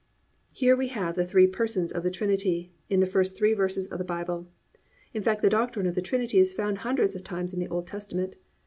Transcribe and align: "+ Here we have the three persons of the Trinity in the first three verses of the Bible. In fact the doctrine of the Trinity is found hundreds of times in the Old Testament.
"+ 0.29 0.43
Here 0.51 0.75
we 0.75 0.87
have 0.87 1.13
the 1.13 1.27
three 1.27 1.45
persons 1.45 1.91
of 1.91 2.01
the 2.01 2.09
Trinity 2.09 2.73
in 2.89 3.01
the 3.01 3.05
first 3.05 3.37
three 3.37 3.53
verses 3.53 3.85
of 3.85 3.99
the 3.99 4.03
Bible. 4.03 4.47
In 5.13 5.21
fact 5.21 5.43
the 5.43 5.47
doctrine 5.51 5.85
of 5.85 5.93
the 5.93 6.01
Trinity 6.01 6.39
is 6.39 6.53
found 6.53 6.79
hundreds 6.79 7.15
of 7.15 7.23
times 7.23 7.53
in 7.53 7.59
the 7.59 7.69
Old 7.69 7.85
Testament. 7.85 8.35